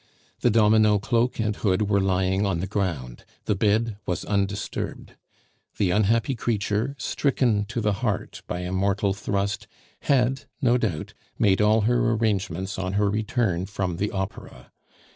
[0.39, 3.23] The domino cloak and hood were lying on the ground.
[3.45, 5.11] The bed was undisturbed.
[5.77, 9.67] The unhappy creature, stricken to the heart by a mortal thrust,
[9.99, 14.71] had, no doubt, made all her arrangements on her return from the opera.